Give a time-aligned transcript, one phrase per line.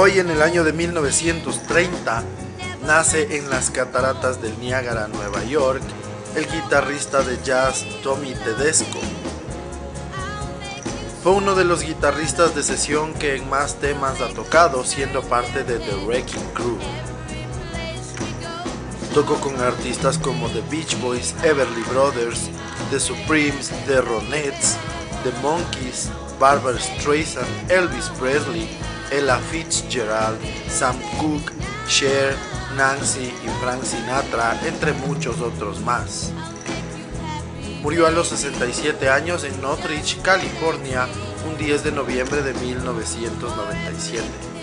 [0.00, 2.22] Hoy en el año de 1930
[2.86, 5.82] nace en las cataratas del Niágara, Nueva York,
[6.36, 9.00] el guitarrista de jazz Tommy Tedesco.
[11.24, 15.64] Fue uno de los guitarristas de sesión que en más temas ha tocado, siendo parte
[15.64, 16.78] de The Wrecking Crew.
[19.14, 22.50] Tocó con artistas como The Beach Boys, Everly Brothers,
[22.92, 24.76] The Supremes, The Ronettes,
[25.24, 28.68] The Monkees, Barbara Streisand, Elvis Presley,
[29.10, 31.52] Ella Fitzgerald, Sam Cooke,
[31.86, 32.36] Cher,
[32.76, 36.32] Nancy y Frank Sinatra, entre muchos otros más.
[37.82, 41.06] Murió a los 67 años en Northridge, California,
[41.48, 44.57] un 10 de noviembre de 1997.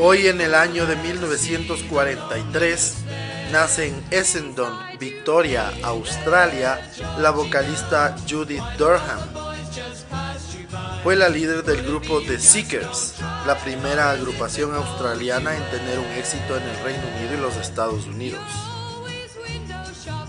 [0.00, 2.94] Hoy en el año de 1943
[3.50, 9.18] nace en Essendon, Victoria, Australia, la vocalista Judith Durham.
[11.02, 16.56] Fue la líder del grupo The Seekers, la primera agrupación australiana en tener un éxito
[16.56, 18.44] en el Reino Unido y los Estados Unidos.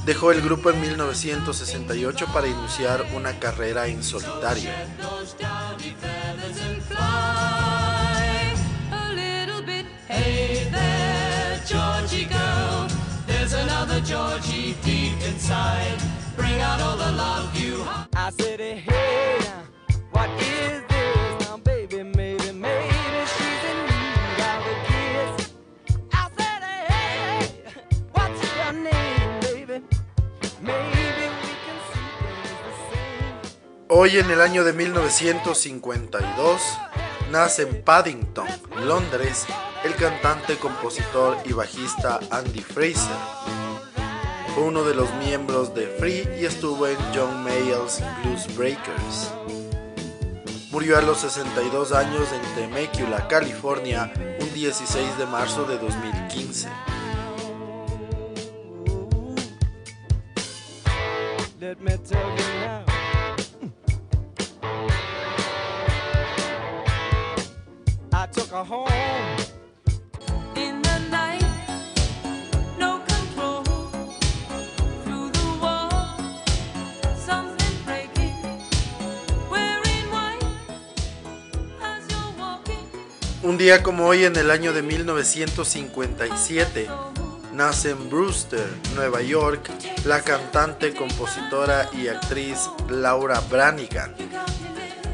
[0.04, 4.72] Dejó el grupo en 1968 para iniciar una carrera en solitario.
[14.02, 16.00] Georgie deep inside.
[16.36, 17.84] Bring out all the love you
[18.16, 19.38] I said, hey,
[20.12, 22.04] what is this now, baby?
[22.04, 25.52] Maybe, maybe she's in need of a kiss.
[26.14, 27.64] I said, hey,
[28.14, 29.82] what's your name, baby?
[30.62, 33.38] Maybe we can see things the same.
[33.90, 36.62] Hoy en el año de 1952
[37.32, 38.48] nace en Paddington,
[38.86, 39.46] Londres,
[39.84, 43.59] el cantante, compositor y bajista Andy Fraser.
[44.60, 49.32] Fue uno de los miembros de Free y estuvo en John Mayall's Blues Breakers.
[50.70, 54.12] Murió a los 62 años en Temecula, California,
[54.42, 56.68] un 16 de marzo de 2015.
[61.62, 62.89] Un
[83.60, 86.88] día como hoy en el año de 1957
[87.52, 88.66] nace en Brewster,
[88.96, 89.70] Nueva York,
[90.06, 94.16] la cantante, compositora y actriz Laura Branigan.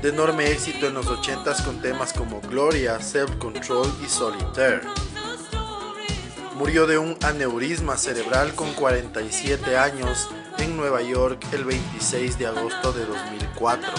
[0.03, 4.81] De enorme éxito en los 80s con temas como Gloria, Self Control y Solitaire.
[6.53, 10.29] Murió de un aneurisma cerebral con 47 años
[10.59, 13.91] en Nueva York el 26 de agosto de 2004.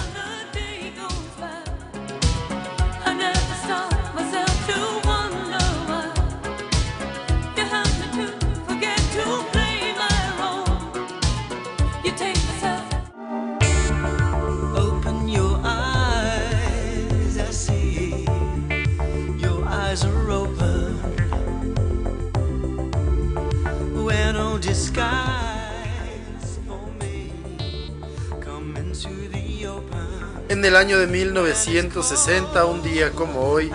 [30.57, 33.71] En el año de 1960, un día como hoy,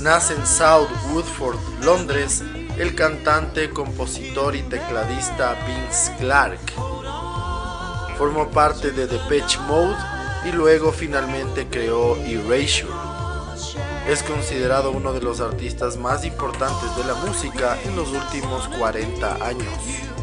[0.00, 2.42] nace en South Woodford, Londres,
[2.76, 6.58] el cantante, compositor y tecladista Vince Clark.
[8.18, 9.94] Formó parte de Depeche Mode
[10.44, 12.92] y luego finalmente creó Erasure.
[14.08, 19.34] Es considerado uno de los artistas más importantes de la música en los últimos 40
[19.34, 20.13] años.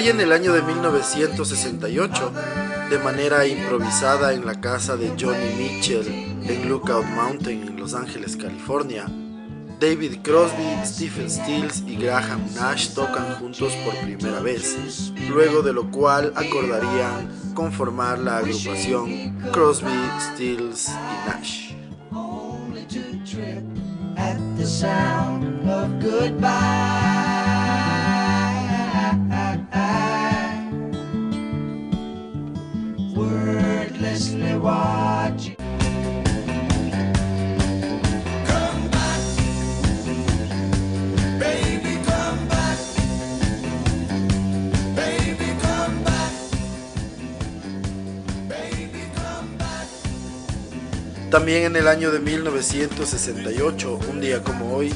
[0.00, 2.32] Hoy en el año de 1968,
[2.88, 8.34] de manera improvisada en la casa de Johnny Mitchell en Lookout Mountain en Los Ángeles,
[8.34, 9.04] California,
[9.78, 15.90] David Crosby, Stephen Stills y Graham Nash tocan juntos por primera vez, luego de lo
[15.90, 19.92] cual acordarían conformar la agrupación Crosby,
[20.32, 21.74] Stills y Nash.
[51.30, 54.92] También en el año de 1968, un día como hoy,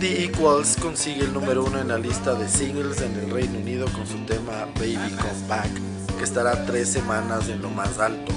[0.00, 3.86] The Equals consigue el número uno en la lista de singles en el Reino Unido
[3.92, 5.70] con su tema Baby Come Back,
[6.16, 8.32] que estará tres semanas en lo más alto.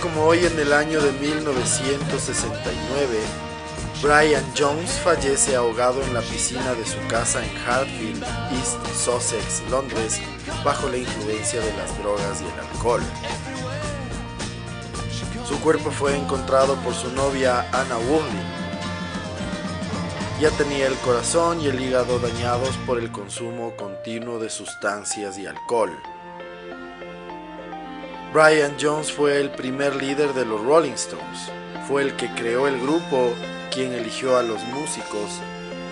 [0.00, 3.18] Como hoy en el año de 1969,
[4.02, 10.20] Brian Jones fallece ahogado en la piscina de su casa en Hartfield, East Sussex, Londres,
[10.64, 13.02] bajo la influencia de las drogas y el alcohol.
[15.46, 18.64] Su cuerpo fue encontrado por su novia Anna Woolley.
[20.40, 25.46] Ya tenía el corazón y el hígado dañados por el consumo continuo de sustancias y
[25.46, 25.96] alcohol.
[28.34, 31.52] Brian Jones fue el primer líder de los Rolling Stones.
[31.86, 33.32] Fue el que creó el grupo,
[33.72, 35.40] quien eligió a los músicos.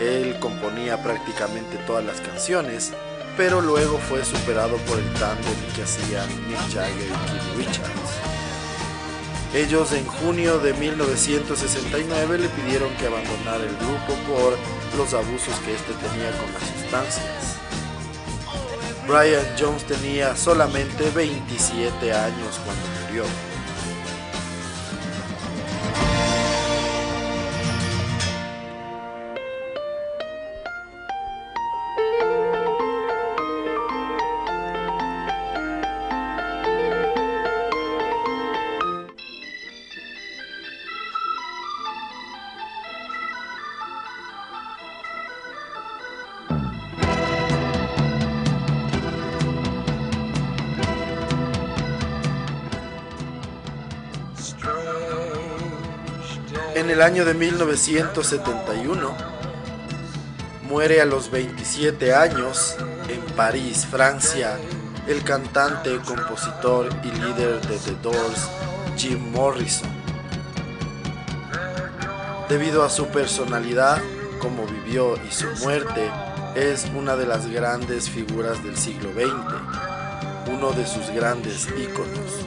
[0.01, 2.95] Él componía prácticamente todas las canciones,
[3.37, 8.11] pero luego fue superado por el tándem que hacían Mick Jagger y Keith Richards.
[9.55, 14.59] Ellos en junio de 1969 le pidieron que abandonara el grupo por
[14.99, 17.62] los abusos que éste tenía con las sustancias.
[19.07, 23.25] Brian Jones tenía solamente 27 años cuando murió.
[57.03, 59.17] El año de 1971
[60.69, 62.77] muere a los 27 años
[63.09, 64.57] en París, Francia,
[65.09, 68.49] el cantante, compositor y líder de The Doors,
[68.97, 69.91] Jim Morrison.
[72.49, 74.01] Debido a su personalidad,
[74.41, 76.09] como vivió y su muerte,
[76.55, 82.47] es una de las grandes figuras del siglo XX, uno de sus grandes íconos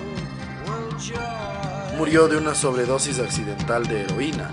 [1.97, 4.51] murió de una sobredosis accidental de heroína.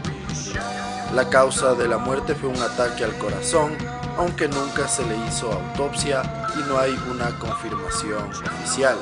[1.14, 3.76] La causa de la muerte fue un ataque al corazón,
[4.16, 6.22] aunque nunca se le hizo autopsia
[6.56, 8.96] y no hay una confirmación oficial.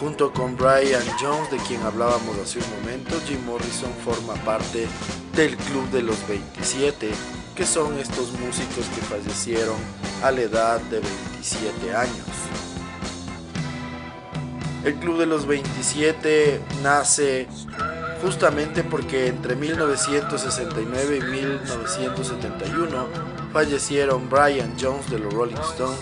[0.00, 4.86] Junto con Brian Jones, de quien hablábamos hace un momento, Jim Morrison forma parte
[5.34, 7.10] del Club de los 27,
[7.54, 9.76] que son estos músicos que fallecieron
[10.22, 12.47] a la edad de 27 años.
[14.88, 17.46] El Club de los 27 nace
[18.22, 23.06] justamente porque entre 1969 y 1971
[23.52, 26.00] fallecieron Brian Jones de los Rolling Stones,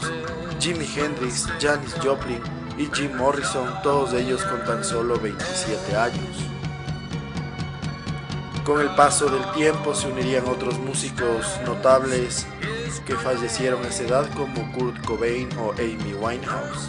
[0.61, 2.41] Jimi Hendrix, Janis Joplin
[2.79, 6.37] y Jim Morrison, todos ellos con tan solo 27 años.
[8.65, 12.47] Con el paso del tiempo se unirían otros músicos notables
[13.05, 16.89] que fallecieron a esa edad como Kurt Cobain o Amy Winehouse.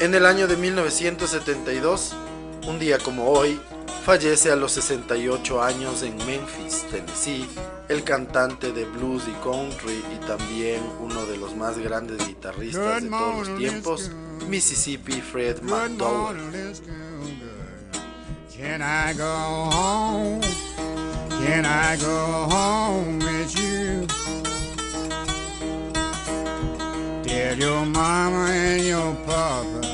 [0.00, 2.12] En el año de 1972,
[2.66, 3.60] un día como hoy,
[4.06, 7.46] fallece a los 68 años en Memphis, Tennessee,
[7.90, 13.10] el cantante de blues y country y también uno de los más grandes guitarristas de
[13.10, 14.10] todos los tiempos,
[14.48, 16.38] Mississippi Fred McDowell.
[18.56, 20.40] Can I go home?
[21.44, 24.06] Can I go home with you?
[27.22, 29.89] Tell your mama and your papa.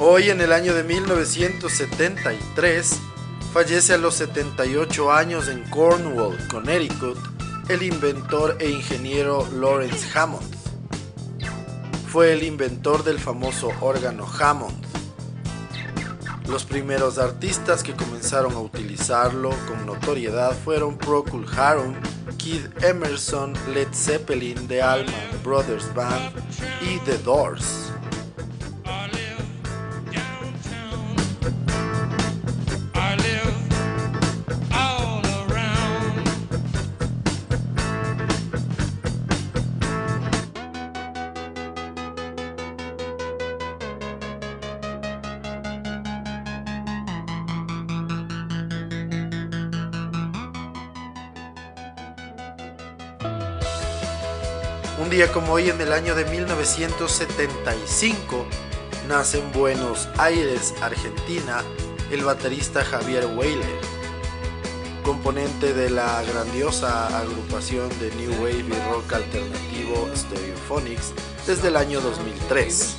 [0.00, 3.00] Hoy en el año de 1973
[3.52, 7.18] fallece a los 78 años en Cornwall, Connecticut,
[7.68, 10.54] el inventor e ingeniero Lawrence Hammond.
[12.06, 14.86] Fue el inventor del famoso órgano Hammond.
[16.46, 21.96] Los primeros artistas que comenzaron a utilizarlo con notoriedad fueron Procol Harum,
[22.36, 26.30] Kid Emerson, Led Zeppelin, The Allman Brothers Band
[26.82, 27.88] y The Doors.
[55.00, 58.44] Un día como hoy en el año de 1975
[59.06, 61.62] nace en Buenos Aires, Argentina,
[62.10, 63.78] el baterista Javier Weyler,
[65.04, 71.12] componente de la grandiosa agrupación de New Wave y Rock alternativo Stereophonics
[71.46, 72.96] desde el año 2003.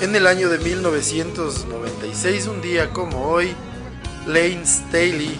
[0.00, 3.54] En el año de 1996, un día como hoy,
[4.26, 5.36] Lane Staley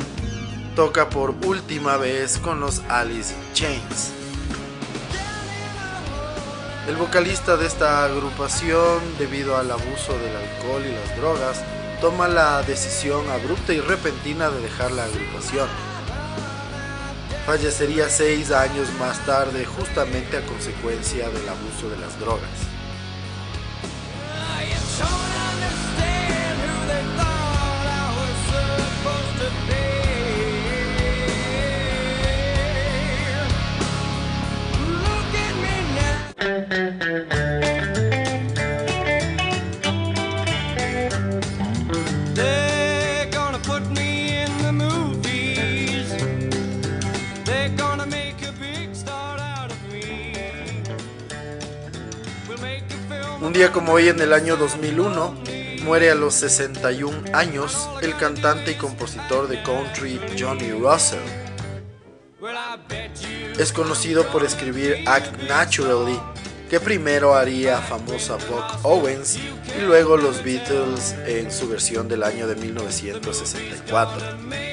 [0.76, 4.10] toca por última vez con los Alice Chains.
[6.86, 11.64] El vocalista de esta agrupación, debido al abuso del alcohol y las drogas,
[12.02, 15.68] toma la decisión abrupta y repentina de dejar la agrupación.
[17.46, 22.69] Fallecería seis años más tarde justamente a consecuencia del abuso de las drogas.
[53.72, 55.34] Como hoy en el año 2001,
[55.84, 61.20] muere a los 61 años el cantante y compositor de country Johnny Russell.
[63.58, 66.18] Es conocido por escribir Act Naturally,
[66.68, 72.46] que primero haría famosa Buck Owens y luego los Beatles en su versión del año
[72.46, 74.69] de 1964.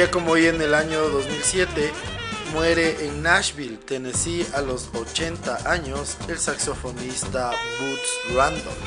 [0.00, 1.92] Día como hoy en el año 2007
[2.54, 8.78] muere en Nashville, Tennessee a los 80 años el saxofonista Boots Randall.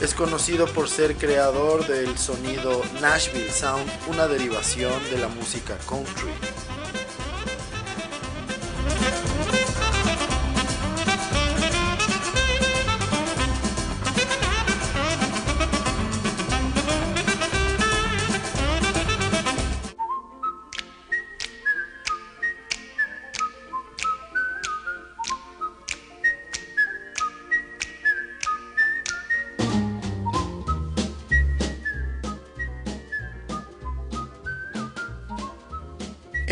[0.00, 6.51] Es conocido por ser creador del sonido Nashville Sound, una derivación de la música country.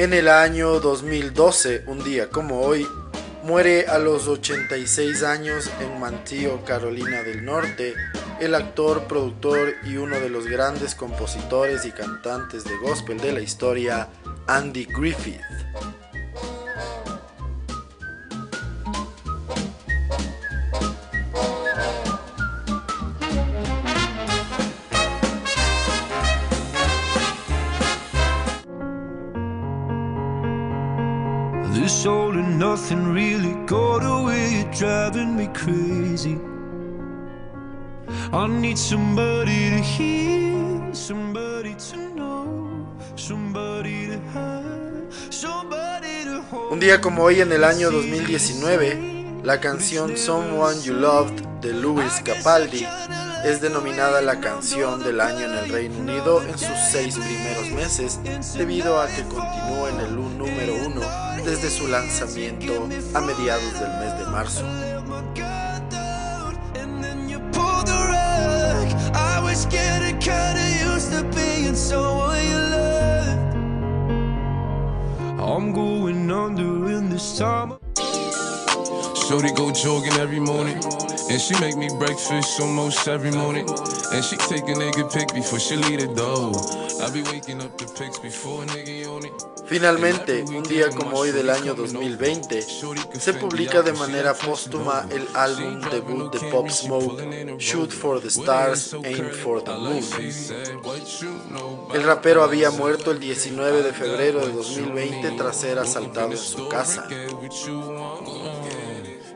[0.00, 2.86] En el año 2012, un día como hoy,
[3.42, 7.92] muere a los 86 años en Mantillo, Carolina del Norte,
[8.40, 13.40] el actor, productor y uno de los grandes compositores y cantantes de gospel de la
[13.40, 14.08] historia,
[14.46, 15.42] Andy Griffith.
[31.80, 36.38] This all and nothing really got away, driving me crazy.
[38.34, 46.70] I need somebody to hear, somebody to know, somebody to have, somebody to hold.
[46.70, 52.12] Un día como hoy en el año 2019, la canción Someone You Loved de Louis
[52.22, 52.86] Capaldi
[53.42, 58.20] es denominada la canción del año en el Reino Unido en sus seis primeros meses
[58.52, 64.18] debido a que continúa en el número uno desde su lanzamiento a mediados del mes
[64.18, 64.64] de marzo.
[75.40, 77.78] I'm going under in this time.
[79.28, 80.80] Shorty go jogging every morning.
[81.30, 83.68] And she make me breakfast almost every morning.
[84.12, 86.52] And she take a nigga pic before she leave the door.
[87.02, 89.59] I be waking up the pics before a nigga on it.
[89.70, 95.80] Finalmente, un día como hoy del año 2020, se publica de manera póstuma el álbum
[95.88, 100.02] debut de Pop Smoke, Shoot for the Stars, Aim for the Moon.
[101.94, 106.66] El rapero había muerto el 19 de febrero de 2020 tras ser asaltado en su
[106.66, 107.06] casa.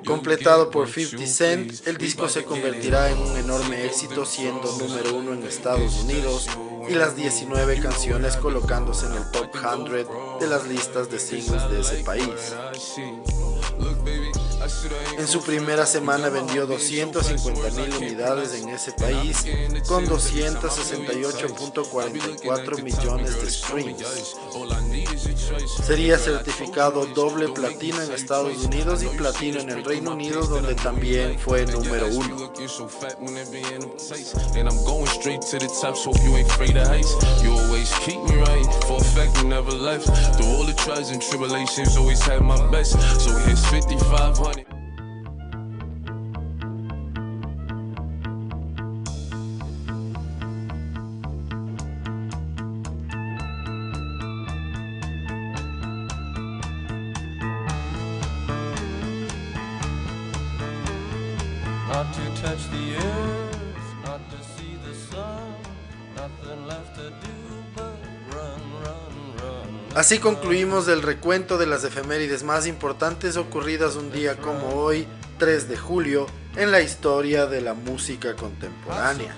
[0.06, 5.32] Completado por 50 Cent, el disco se convertirá en un enorme éxito siendo número uno
[5.32, 6.48] en Estados Unidos
[6.88, 11.80] y las 19 canciones colocándose en el top 100 de las listas de singles de
[11.80, 12.54] ese país.
[15.18, 19.44] En su primera semana vendió 250.000 unidades en ese país
[19.86, 24.04] con 268.44 millones de streams.
[25.86, 31.38] Sería certificado doble platino en Estados Unidos y platino en el Reino Unido donde también
[31.38, 32.52] fue número uno.
[44.34, 44.63] Not
[69.94, 75.06] Así concluimos el recuento de las efemérides más importantes ocurridas un día como hoy,
[75.38, 79.34] 3 de julio, en la historia de la música contemporánea.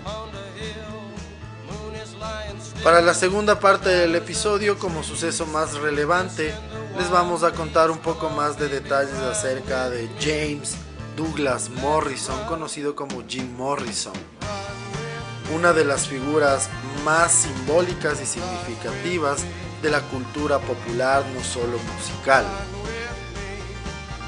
[2.82, 6.54] Para la segunda parte del episodio, como suceso más relevante,
[6.98, 10.76] les vamos a contar un poco más de detalles acerca de James
[11.16, 14.12] Douglas Morrison, conocido como Jim Morrison,
[15.54, 16.68] una de las figuras
[17.04, 19.42] más simbólicas y significativas
[19.82, 22.44] de la cultura popular, no solo musical.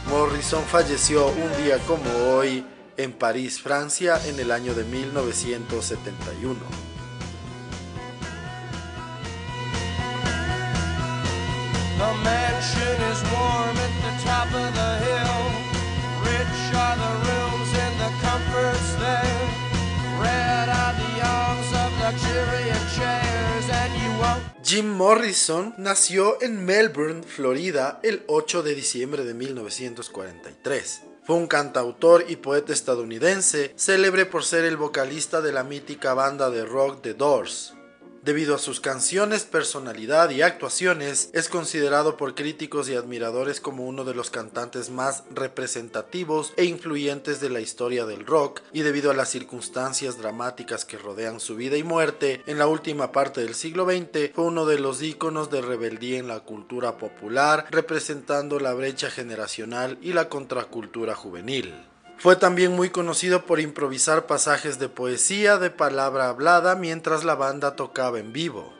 [0.08, 2.64] Morrison falleció un día como hoy
[2.96, 6.56] en París, Francia, en el año de 1971.
[11.98, 12.98] The mansion
[14.24, 15.27] top.
[24.70, 31.02] Jim Morrison nació en Melbourne, Florida, el 8 de diciembre de 1943.
[31.24, 36.50] Fue un cantautor y poeta estadounidense, célebre por ser el vocalista de la mítica banda
[36.50, 37.77] de rock The Doors.
[38.22, 44.04] Debido a sus canciones, personalidad y actuaciones, es considerado por críticos y admiradores como uno
[44.04, 49.14] de los cantantes más representativos e influyentes de la historia del rock, y debido a
[49.14, 53.84] las circunstancias dramáticas que rodean su vida y muerte, en la última parte del siglo
[53.84, 59.10] XX fue uno de los íconos de rebeldía en la cultura popular, representando la brecha
[59.10, 61.87] generacional y la contracultura juvenil.
[62.18, 67.76] Fue también muy conocido por improvisar pasajes de poesía de palabra hablada mientras la banda
[67.76, 68.74] tocaba en vivo.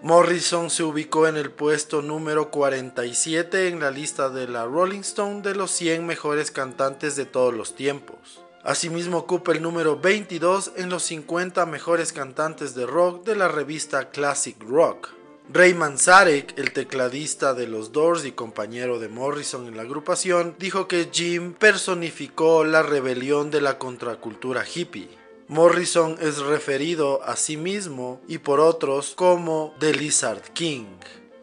[0.00, 5.42] Morrison se ubicó en el puesto número 47 en la lista de la Rolling Stone
[5.42, 8.44] de los 100 mejores cantantes de todos los tiempos.
[8.62, 14.10] Asimismo ocupa el número 22 en los 50 mejores cantantes de rock de la revista
[14.10, 15.23] Classic Rock.
[15.52, 20.88] Ray Manzarek, el tecladista de los Doors y compañero de Morrison en la agrupación, dijo
[20.88, 25.10] que Jim personificó la rebelión de la contracultura hippie.
[25.48, 30.86] Morrison es referido a sí mismo y por otros como The Lizard King,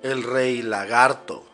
[0.01, 1.50] el rey lagarto.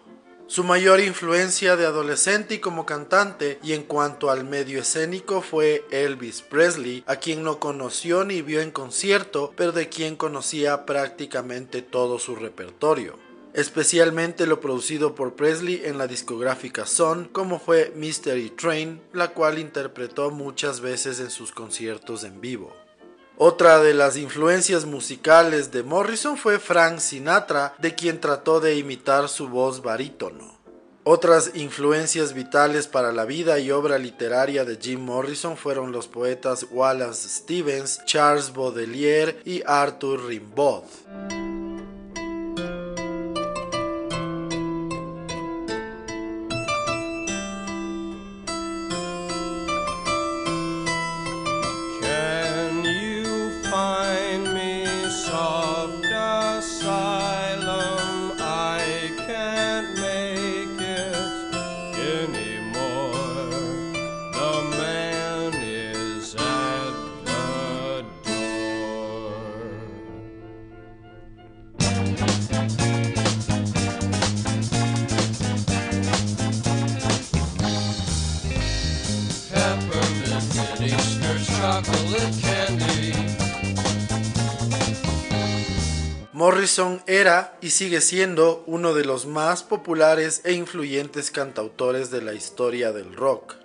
[0.48, 5.86] Su mayor influencia de adolescente y como cantante y en cuanto al medio escénico fue
[5.92, 11.82] Elvis Presley, a quien no conoció ni vio en concierto, pero de quien conocía prácticamente
[11.82, 18.52] todo su repertorio especialmente lo producido por Presley en la discográfica Sun, como fue Mystery
[18.52, 22.87] Train, la cual interpretó muchas veces en sus conciertos en vivo.
[23.40, 29.30] Otra de las influencias musicales de Morrison fue Frank Sinatra, de quien trató de imitar
[29.30, 30.58] su voz barítono.
[31.04, 36.66] Otras influencias vitales para la vida y obra literaria de Jim Morrison fueron los poetas
[36.72, 40.84] Wallace Stevens, Charles Baudelaire y Arthur Rimbaud.
[86.68, 92.34] Morrison era y sigue siendo uno de los más populares e influyentes cantautores de la
[92.34, 93.56] historia del rock.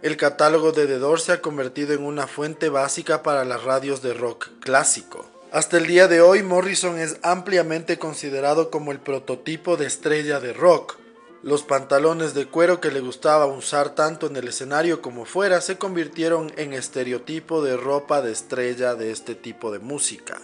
[0.00, 4.14] El catálogo de The se ha convertido en una fuente básica para las radios de
[4.14, 5.26] rock clásico.
[5.52, 10.54] Hasta el día de hoy, Morrison es ampliamente considerado como el prototipo de estrella de
[10.54, 10.96] rock.
[11.42, 15.76] Los pantalones de cuero que le gustaba usar tanto en el escenario como fuera se
[15.76, 20.40] convirtieron en estereotipo de ropa de estrella de este tipo de música.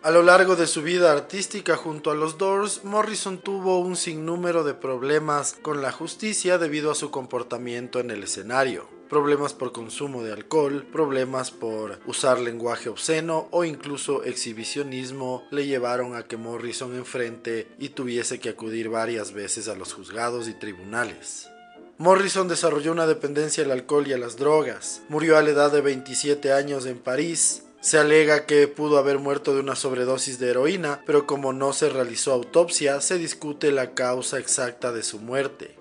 [0.00, 4.62] A lo largo de su vida artística junto a los Doors, Morrison tuvo un sinnúmero
[4.62, 8.88] de problemas con la justicia debido a su comportamiento en el escenario.
[9.08, 16.14] Problemas por consumo de alcohol, problemas por usar lenguaje obsceno o incluso exhibicionismo le llevaron
[16.14, 21.50] a que Morrison enfrente y tuviese que acudir varias veces a los juzgados y tribunales.
[21.96, 25.02] Morrison desarrolló una dependencia al alcohol y a las drogas.
[25.08, 29.54] Murió a la edad de 27 años en París se alega que pudo haber muerto
[29.54, 34.38] de una sobredosis de heroína, pero como no se realizó autopsia, se discute la causa
[34.38, 35.76] exacta de su muerte.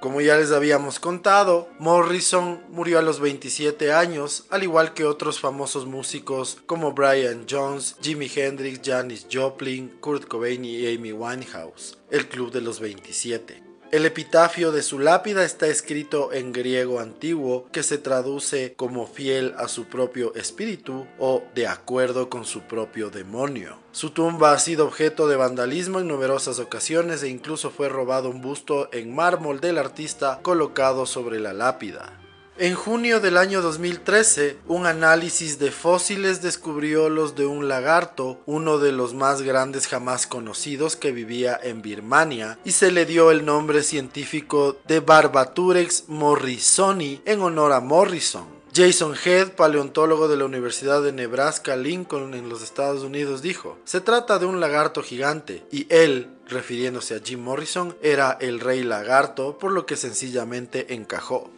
[0.00, 5.40] Como ya les habíamos contado, Morrison murió a los 27 años, al igual que otros
[5.40, 12.28] famosos músicos como Brian Jones, Jimi Hendrix, Janis Joplin, Kurt Cobain y Amy Winehouse, el
[12.28, 13.65] Club de los 27.
[13.92, 19.54] El epitafio de su lápida está escrito en griego antiguo que se traduce como fiel
[19.58, 23.78] a su propio espíritu o de acuerdo con su propio demonio.
[23.92, 28.42] Su tumba ha sido objeto de vandalismo en numerosas ocasiones e incluso fue robado un
[28.42, 32.25] busto en mármol del artista colocado sobre la lápida.
[32.58, 38.78] En junio del año 2013, un análisis de fósiles descubrió los de un lagarto, uno
[38.78, 43.44] de los más grandes jamás conocidos que vivía en Birmania, y se le dio el
[43.44, 48.46] nombre científico de Barbaturex morrisoni en honor a Morrison.
[48.74, 54.00] Jason Head, paleontólogo de la Universidad de Nebraska Lincoln en los Estados Unidos, dijo, se
[54.00, 59.58] trata de un lagarto gigante y él, refiriéndose a Jim Morrison, era el rey lagarto,
[59.58, 61.50] por lo que sencillamente encajó.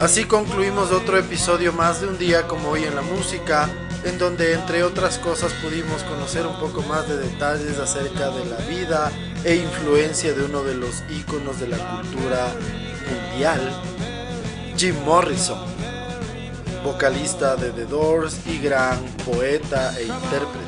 [0.00, 3.68] Así concluimos otro episodio más de un día como hoy en la música,
[4.04, 8.58] en donde entre otras cosas pudimos conocer un poco más de detalles acerca de la
[8.58, 9.10] vida
[9.42, 12.46] e influencia de uno de los íconos de la cultura
[13.10, 13.60] mundial,
[14.76, 15.58] Jim Morrison,
[16.84, 20.67] vocalista de The Doors y gran poeta e intérprete.